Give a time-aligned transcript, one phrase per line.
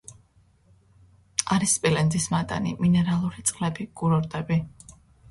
[1.55, 4.59] არის სპილენძის მადანი, მინერალური წყლები, კურორტები.